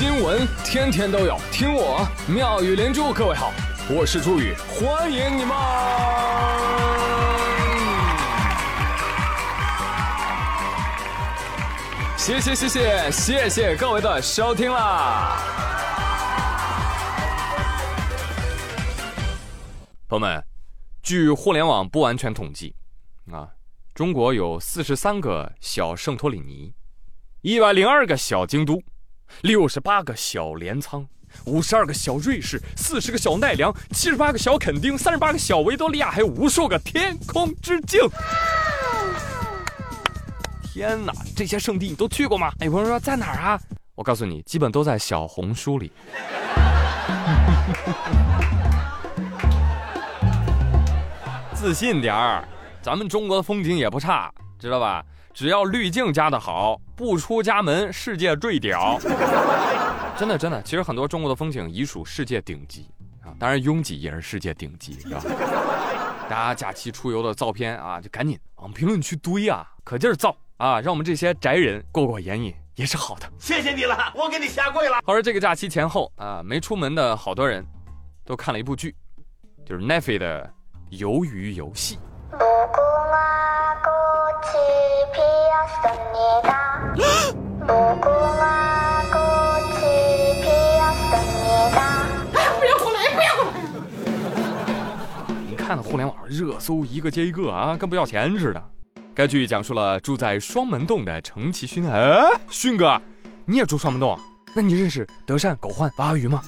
[0.00, 3.12] 新闻天天都有，听我妙语连珠。
[3.12, 3.52] 各位好，
[3.90, 5.54] 我是朱宇，欢迎你们！
[12.16, 15.36] 谢谢谢谢谢谢各位的收听啦！
[20.08, 20.42] 朋友们，
[21.02, 22.74] 据互联网不完全统计，
[23.30, 23.50] 啊，
[23.92, 26.72] 中国有四十三个小圣托里尼，
[27.42, 28.82] 一百零二个小京都。
[29.42, 31.06] 六十八个小镰仓，
[31.46, 38.00] 五十二个小瑞士，四十个小奈良，七十八个小垦丁，三十八个小维多利亚，还有无数个天空之境。
[40.72, 42.52] 天哪，这些圣地你都去过吗？
[42.60, 43.60] 有朋友说在哪儿啊？
[43.94, 45.92] 我告诉你，基本都在小红书里。
[51.52, 52.48] 自信点儿，
[52.80, 55.04] 咱们中国的风景也不差，知道吧？
[55.32, 58.98] 只要滤镜加的好，不出家门，世界最屌。
[60.16, 62.86] 真的真的，其实很多中国的风景已属世界顶级
[63.22, 65.22] 啊，当然拥挤也是世界顶级，是吧？
[66.28, 73.26] 大家假期出游的照片啊，就赶紧往评论区堆啊，可劲儿造啊，让我们这些宅人过过眼瘾也是好的。
[73.38, 74.96] 谢谢你了，我给你下跪了。
[75.04, 77.64] 话说这个假期前后啊，没出门的好多人
[78.24, 78.94] 都看了一部剧，
[79.64, 80.52] 就是 Netflix 的
[81.00, 81.96] 《鱿鱼游戏》。
[95.46, 98.62] 你看，互联网热搜一个接一个啊，跟不要钱似的。
[99.14, 101.88] 该剧讲述了住在双门洞的程其勋。
[101.88, 103.00] 哎，勋哥，
[103.44, 104.18] 你也住双门洞？
[104.54, 106.42] 那你认识德善、狗焕、娃娃鱼吗？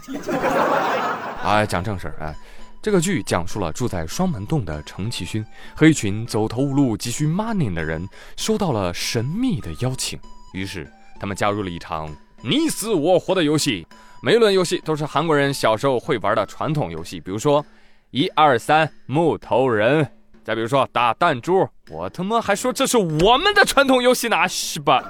[1.45, 2.35] 啊， 讲正事儿啊。
[2.83, 10.19] 这个剧讲述了住在双门洞的程其勋和一群走投无路、急需 money 的人收到了神秘的邀请，
[10.53, 13.87] 于是他们加入了一场你死我活的游戏。
[14.21, 17.65] 每一轮游戏都是韩国人小时候会玩的传统游戏，比如说
[18.11, 20.05] 一二三木头人，
[20.43, 21.69] 再比如说打弹珠。
[21.89, 25.01] 我他妈还说这是我们的传统游戏呢，是吧？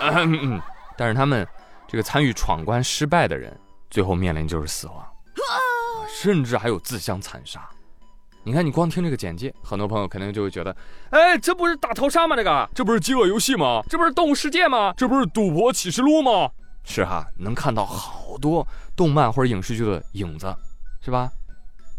[0.98, 1.46] 但是他们。
[1.86, 3.56] 这个参与闯关失败的人，
[3.90, 5.06] 最后面临就是死亡，
[6.08, 7.68] 甚至还有自相残杀。
[8.42, 10.76] 你看，你光听这个简介，很多朋友肯定就会觉得，
[11.10, 12.36] 哎，这不是大逃杀吗？
[12.36, 13.82] 这个，这不是饥饿游戏吗？
[13.88, 14.92] 这不是动物世界吗？
[14.96, 16.50] 这不是赌博启示录吗？
[16.84, 20.54] 是哈，能看到好多动漫或者影视剧的影子，
[21.00, 21.30] 是吧？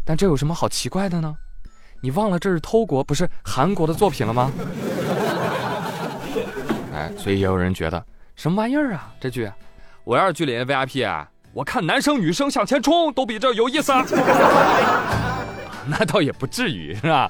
[0.04, 1.34] 但这有什么好奇怪的呢？
[2.00, 4.52] 你忘了这是偷国不是韩国的作品了吗？
[6.94, 9.50] 哎，所以也有人觉得什么玩意儿啊，这剧。
[10.06, 13.92] 我要是剧里的 VIP 啊，我看男生女生向前冲都比这有意思。
[15.84, 17.28] 那倒也不至于是吧？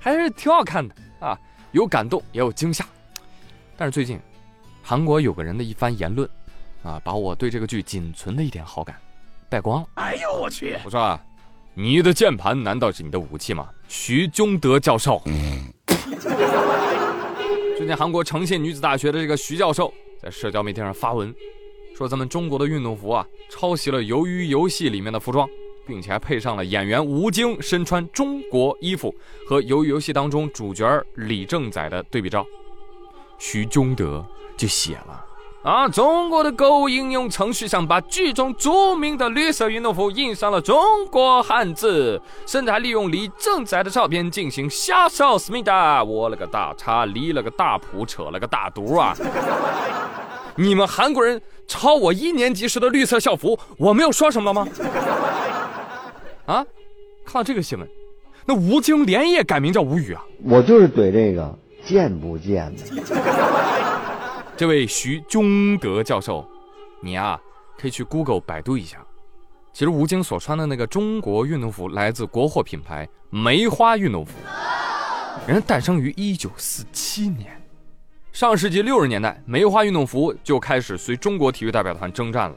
[0.00, 1.38] 还是挺好看的啊，
[1.72, 2.82] 有感动也有惊吓。
[3.76, 4.18] 但是最近，
[4.82, 6.26] 韩国有个人的一番言论，
[6.82, 8.96] 啊，把我对这个剧仅存的一点好感
[9.50, 9.88] 败光了。
[9.96, 10.78] 哎呦我去！
[10.82, 11.20] 我说啊，
[11.74, 13.68] 你的键盘难道是你的武器吗？
[13.86, 15.20] 徐忠德教授。
[17.76, 19.92] 最近韩国诚信女子大学的这个徐教授
[20.22, 21.30] 在社交媒体上发文。
[21.96, 25.48] 说咱们中国的运动服啊，抄袭了《鱿鱼游戏》里面的服装，
[25.86, 29.14] 并且还配上了演员吴京身穿中国衣服
[29.46, 30.84] 和《鱿鱼游戏》当中主角
[31.14, 32.44] 李正宰的对比照。
[33.38, 35.24] 徐忠德就写了
[35.62, 46.02] 啊，中国的购物应用程序上把剧中著名的绿色运动服印上了中国汉字，甚至还利用李正宰的照片进行瞎烧思密达。
[46.02, 49.16] 我了个大叉，离了个大谱，扯了个大犊啊！
[50.56, 54.68] 你们韩国人抄我一年级时的绿色校服，我没有说什么吗？
[56.46, 56.64] 啊，
[57.24, 57.88] 看到这个新闻，
[58.44, 60.22] 那吴京连夜改名叫吴宇啊！
[60.42, 62.82] 我就是怼这个贱不贱的。
[64.56, 66.46] 这位徐忠德教授，
[67.00, 67.40] 你啊
[67.78, 68.98] 可以去 Google 百度一下。
[69.72, 74.32] 其实吴京所穿的那个中国运动服来自国货品牌梅花运动服，
[75.46, 77.60] 人家诞生于一九四七年。
[78.34, 82.56] 上世纪六十年代，梅花运动服就开始随中国体育代表团征战了，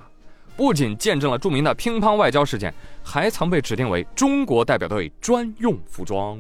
[0.56, 6.36] 不仅见证了著名的乒乓外交事件，还曾被指定为中国代表队专用服装。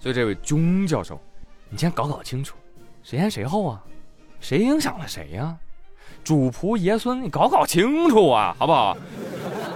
[0.00, 1.20] 所以，这位钟教授，
[1.70, 2.56] 你先搞搞清楚，
[3.04, 3.80] 谁先谁后啊？
[4.40, 5.56] 谁影响了谁呀？
[6.24, 8.96] 主仆爷孙，你搞搞清楚啊，好不好？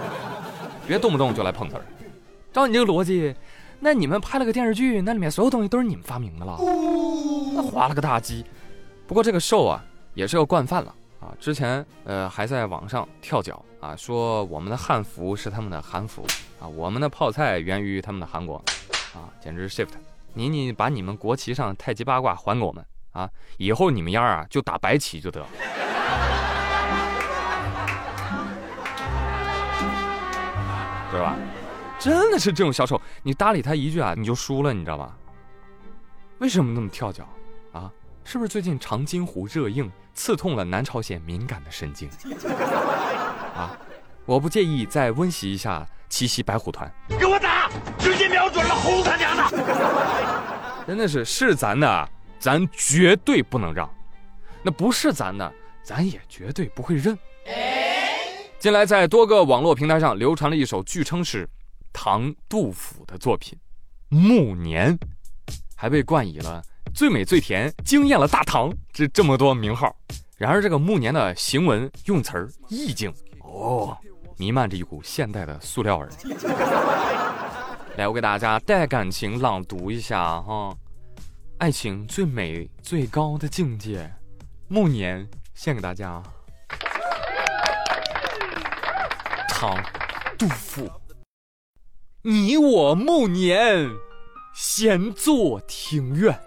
[0.85, 1.85] 别动不动就来碰瓷儿。
[2.51, 3.33] 照你这个逻辑。
[3.85, 6.57] 那你们拍了个电视剧，那里面所有东西都是你们发明的了，
[7.53, 8.43] 那花了个大鸡。
[9.07, 9.83] 不过这个瘦啊，
[10.13, 11.33] 也是个惯犯了啊。
[11.39, 16.25] 之前呃还在网上跳脚啊，说我们的汉服是他们的韩服
[16.59, 18.55] 啊，我们的泡菜源于他们的韩国
[19.13, 19.89] 啊，简直 shift。
[20.33, 25.47] 你你把你们国旗上太极八卦还给我们啊，以后你们丫啊就打白旗就得了。
[31.11, 31.37] 对吧？
[31.99, 35.15] 真的是这种销售，你搭理他一句啊，你就输了，你知道吧？
[36.39, 37.23] 为什么那么跳脚
[37.73, 37.91] 啊？
[38.23, 42.09] 是不是最近长津湖热映刺痛了南朝鲜敏感的神经？
[43.53, 43.77] 啊，
[44.25, 46.89] 我不介意再温习一下七夕白虎团。
[47.19, 49.43] 给我打，直接瞄准了，轰他娘的！
[50.87, 52.09] 真的是是咱的，
[52.39, 53.85] 咱绝对不能让；
[54.63, 55.53] 那不是咱的，
[55.83, 57.17] 咱也绝对不会认。
[58.57, 61.49] 近来，在多个网络平台上流传了一首据称是
[61.91, 63.59] 唐杜甫的作品
[64.17, 64.97] 《暮年》，
[65.75, 66.63] 还被冠以了
[66.93, 69.95] “最美最甜，惊艳了大唐”这这么多名号。
[70.37, 73.97] 然而，这个《暮年》的行文、用词儿、意境，哦，
[74.37, 76.07] 弥漫着一股现代的塑料味。
[77.97, 80.75] 来，我给大家带感情朗读一下哈：
[81.57, 83.99] 爱情最美最高的境界，
[84.67, 85.25] 《暮年》
[85.55, 86.21] 献给大家。
[89.49, 89.81] 唐，
[90.37, 90.89] 杜甫。
[92.21, 93.89] 你我暮年，
[94.53, 96.37] 闲坐庭院，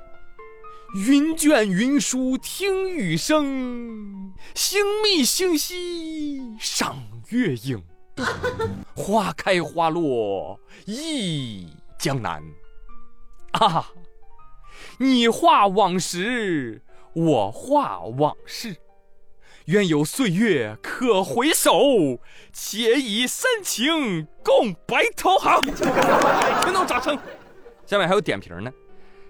[0.95, 6.97] 云卷云舒听雨声，星密星稀赏
[7.29, 7.83] 月影。
[8.95, 11.69] 花开花落忆
[11.99, 12.43] 江南。
[13.53, 13.91] 啊，
[14.99, 18.77] 你画往事，我画往事。
[19.67, 22.21] 愿有岁月可回首，
[22.53, 25.37] 且以深情共白头。
[25.37, 27.19] 好，听到掌声。
[27.85, 28.73] 下面还有点评呢。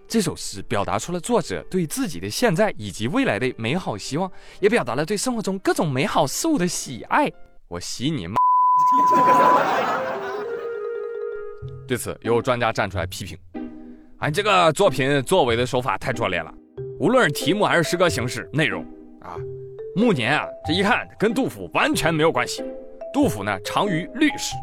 [0.08, 4.30] 这首诗表达出了作者对自己的现在以及未来的美好希望，
[4.60, 7.30] 也表达了对生活中各种美好事物的喜爱。
[7.68, 8.36] 我洗你妈！
[11.88, 13.36] 对此，有专家站出来批评
[14.18, 16.52] ：“啊，这个作品作为的手法太拙劣了，
[17.00, 18.84] 无论是题目还是诗歌形式、内容
[19.20, 19.36] 啊。”
[19.96, 22.62] 暮年啊，这一看跟杜甫完全没有关系。
[23.14, 24.54] 杜甫呢，长于律史，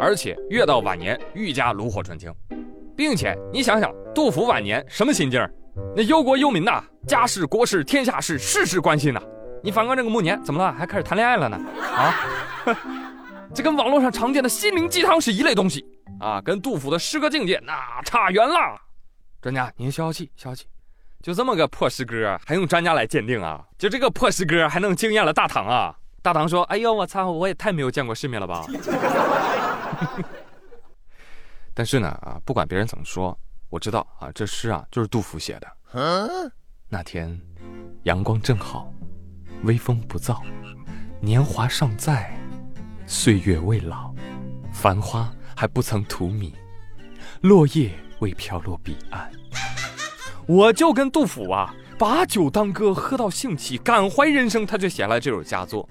[0.00, 2.34] 而且越到晚年愈加炉火纯青，
[2.96, 5.40] 并且你想想，杜甫晚年什么心境？
[5.96, 9.20] 那忧国忧民呐，家事国事天下事，事事关心呐。
[9.62, 10.72] 你反观这个暮年，怎么了？
[10.72, 11.58] 还开始谈恋爱了呢？
[11.82, 12.14] 啊，
[13.54, 15.84] 这跟网络上常见的心灵鸡汤是一类东西
[16.20, 18.54] 啊，跟杜甫的诗歌境界那差远了。
[19.40, 20.66] 专家，您消消气，消消气。
[21.22, 23.64] 就这么个破诗歌，还用专家来鉴定啊？
[23.78, 25.94] 就这个破诗歌还能惊艳了大唐啊？
[26.22, 28.64] 大唐说：“哎呦，我操，我也太没有见过世面了吧！”
[31.74, 33.36] 但是呢，啊，不管别人怎么说，
[33.68, 36.52] 我知道啊，这诗啊就是杜甫写的。
[36.88, 37.40] 那天
[38.04, 38.92] 阳光正好，
[39.64, 40.40] 微风不燥，
[41.20, 42.32] 年华尚在，
[43.06, 44.14] 岁月未老，
[44.72, 46.52] 繁花还不曾荼蘼，
[47.40, 47.90] 落叶
[48.20, 49.28] 未飘落彼岸。
[50.46, 55.88] 我就跟杜甫啊，把酒当歌，喝到兴起，感怀人生，他就写了这首佳作。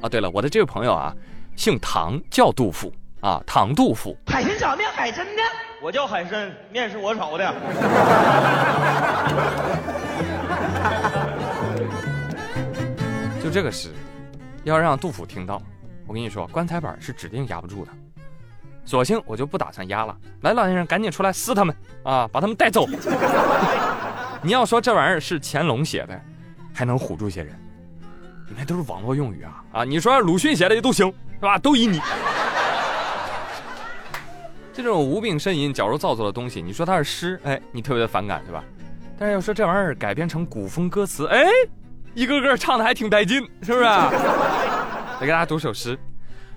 [0.00, 1.12] 啊，对了，我的这位朋友啊，
[1.56, 2.92] 姓唐，叫杜甫
[3.26, 4.16] 啊，唐杜甫。
[4.28, 5.42] 海参炒面，海参的？
[5.82, 7.44] 我叫海参，面是我炒的。
[13.42, 13.92] 就这个诗，
[14.62, 15.60] 要让杜甫听到，
[16.06, 17.90] 我跟你说，棺材板是指定压不住的。
[18.84, 20.16] 索性我就不打算压了。
[20.42, 21.74] 来，老先生，赶紧出来撕他们
[22.04, 22.86] 啊，把他们带走。
[24.40, 26.16] 你要说这玩意儿是乾隆写的，
[26.72, 27.58] 还能唬住些人。
[28.56, 29.82] 那都是网络用语啊啊！
[29.82, 31.58] 你说鲁迅写的也都行，是吧？
[31.58, 32.00] 都依你。
[34.76, 38.62] 这种无病呻吟、矫揉造作的东西，你说它是诗，哎，你特别的反感，对吧？
[39.18, 41.46] 但是要说这玩意儿改编成古风歌词，哎，
[42.12, 43.84] 一个个唱的还挺带劲，是不是？
[45.18, 45.98] 来给大家读首诗：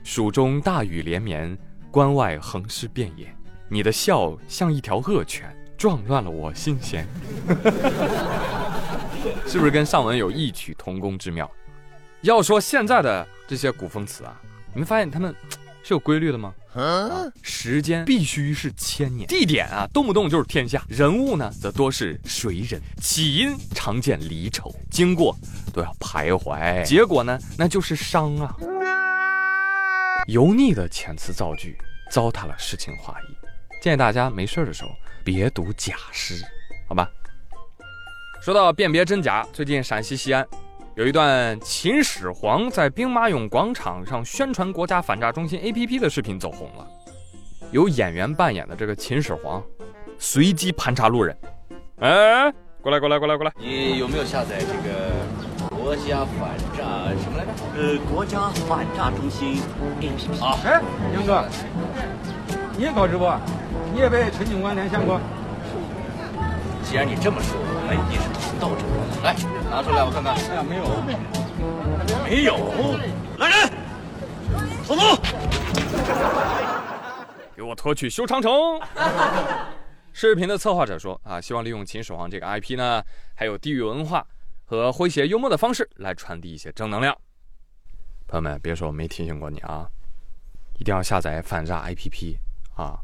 [0.04, 1.58] 蜀中大雨连绵。
[1.92, 3.34] 关外横尸遍野，
[3.68, 7.08] 你的笑像一条恶犬，撞乱了我心弦。
[9.48, 11.50] 是不是跟上文有异曲同工之妙？
[12.22, 14.40] 要说现在的这些古风词啊，
[14.72, 15.34] 你们发现他们
[15.90, 16.54] 是有规律的吗？
[16.76, 25.36] 啊，时间必须是千年，地点啊动不动就是天下，人物呢则多是谁人，起因常见离愁，经过
[25.74, 28.56] 都要徘徊，结果呢那就是伤啊。
[30.28, 31.76] 油腻的遣词造句
[32.12, 33.34] 糟蹋了诗情画意，
[33.82, 34.92] 建议大家没事的时候
[35.24, 36.36] 别读假诗，
[36.88, 37.10] 好吧？
[38.44, 40.48] 说到辨别真假，最近陕西西安
[41.00, 46.86] 有一段秦始皇在兵马俑广场上宣传国家反诈中心 APP 的视频走红了，
[47.72, 49.64] 有演员扮演的这个秦始皇
[50.18, 51.38] 随机盘查路人，
[52.02, 52.52] 哎，
[52.82, 55.70] 过来过来过来过来，你有没有下载这个？
[55.70, 56.84] 国家反诈
[57.24, 57.52] 什么来着？
[57.78, 59.56] 呃，国家反诈中心
[60.02, 60.60] APP 啊。
[60.66, 60.82] 哎，
[61.14, 61.46] 杨哥，
[62.76, 63.40] 你也搞直播？
[63.94, 65.18] 你也被陈警官连线过？
[66.90, 67.56] 既然你这么说，
[67.86, 68.84] 那一定是同道者。
[69.22, 69.36] 来，
[69.70, 70.34] 拿出来我看看。
[70.34, 70.84] 哎呀，没有，
[72.26, 72.58] 没有，
[73.38, 73.70] 来人，
[74.88, 75.22] 走走。
[77.56, 78.52] 给我拖去修长城。
[80.14, 83.04] 视频的策划者说啊，希望利用秦始皇这个 IP 呢，
[83.36, 84.26] 还有地域文化
[84.66, 87.16] 和诙谐幽默的方式来传递一些正能量。
[88.28, 89.88] 朋友们，别说我没提醒过你啊，
[90.80, 92.36] 一定要下载反诈 APP
[92.76, 92.98] 啊，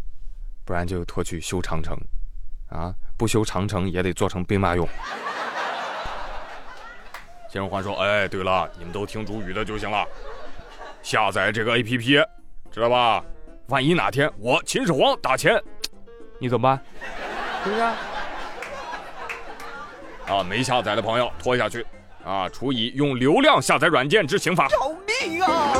[0.65, 1.95] 不然就拖去修长城
[2.75, 4.85] 啊，不修长城也得做成兵马俑。
[7.49, 10.05] 秦始皇说：“哎，对了，你们都听主语的就行了，
[11.01, 12.25] 下载这个 APP，
[12.69, 13.23] 知道吧？
[13.67, 15.57] 万一哪天我秦始皇打钱，
[16.37, 16.85] 你怎么办？
[17.63, 17.81] 是不是？
[20.33, 21.85] 啊，没下载的朋友拖下去，
[22.25, 24.67] 啊，处以用流量下载软件之刑罚。
[24.67, 24.75] 救
[25.07, 25.73] 命啊！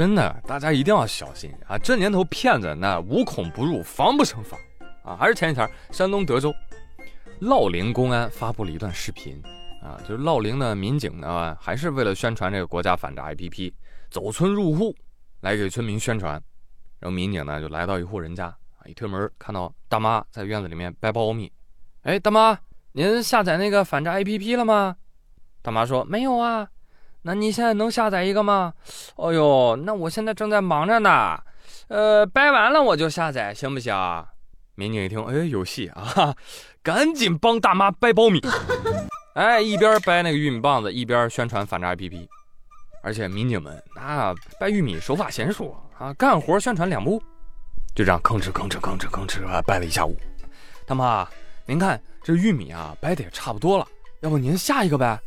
[0.00, 1.76] 真的，大家一定要小心啊！
[1.76, 4.58] 这年头骗子那无孔不入，防不胜防
[5.04, 5.14] 啊！
[5.14, 6.50] 还是前几天，山东德州
[7.38, 9.38] 乐陵公安发布了一段视频
[9.82, 13.74] 啊，就是乐陵的民警呢，还是为了宣传这个国家反诈 APP，
[14.10, 14.96] 走村入户
[15.42, 16.42] 来给村民宣传。
[16.98, 21.52] 然后民警呢就来到一户人家啊，一推门看到大妈在院子里面掰苞米。
[22.04, 22.58] 哎，大妈，
[22.92, 24.96] 您下载那个反诈 APP 了吗？
[25.60, 26.66] 大妈说没有啊。
[27.22, 28.72] 那你现在能下载一个吗？
[29.16, 31.38] 哦呦，那我现在正在忙着呢。
[31.88, 33.94] 呃，掰完了我就下载，行不行？
[34.74, 36.34] 民警一听，哎，有戏啊，
[36.82, 38.40] 赶紧帮大妈掰苞米。
[39.34, 42.26] 哎，一边掰那个玉米棒子，一边宣传反诈 APP。
[43.02, 47.22] 而且民警们那掰玉米手法娴熟啊，干活宣传两步，
[47.94, 50.16] 就这样吭哧吭哧吭哧吭哧啊，掰了一下午。
[50.86, 51.28] 大妈，
[51.66, 53.86] 您看这玉米啊，掰的也差不多了，
[54.20, 55.18] 要不您下一个呗？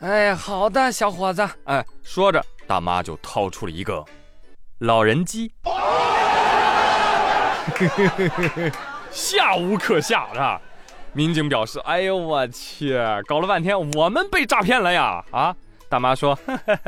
[0.00, 1.48] 哎，好的，小伙子。
[1.64, 4.04] 哎，说着，大妈就掏出了一个
[4.78, 5.52] 老人机，
[9.10, 10.60] 下无可下是
[11.12, 15.54] 民警表示：“哎呦我去，搞了半天我们被诈骗了呀！”啊，
[15.88, 16.38] 大妈说：“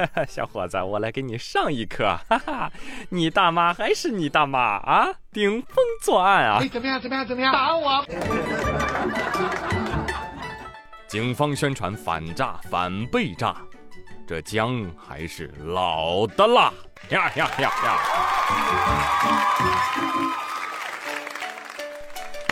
[0.29, 2.71] 小伙子，我来给你上一课，哈哈，
[3.09, 7.01] 你大妈还是你大妈啊，顶风作案啊！”怎么样？
[7.01, 7.27] 怎么样？
[7.27, 7.53] 怎么样？
[7.53, 8.05] 打我！
[11.11, 13.57] 警方宣传反诈反被诈，
[14.29, 16.73] 这姜还是老的辣
[17.09, 17.99] 呀呀呀呀！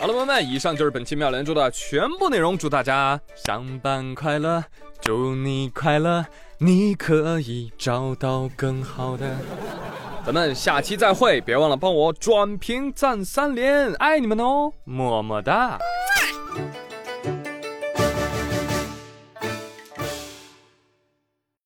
[0.01, 2.57] 好了，朋友们，以上就是本期妙连珠的全部内容。
[2.57, 4.61] 祝大家上班快乐，
[4.99, 6.25] 祝你快乐，
[6.57, 9.37] 你可以找到更好的。
[10.25, 15.79] 咱们下期再会，别忘了帮我转评赞三连，爱你们哦，么么哒。